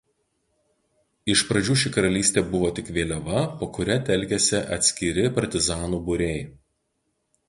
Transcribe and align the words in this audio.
Iš 1.33 1.41
pradžių 1.49 1.75
ši 1.81 1.91
karalystė 1.97 2.43
buvo 2.55 2.71
tik 2.79 2.89
vėliava 2.95 3.43
po 3.59 3.67
kuria 3.75 3.97
telkėsi 4.07 4.63
atskiri 4.79 5.27
partizanų 5.37 6.01
būriai. 6.09 6.41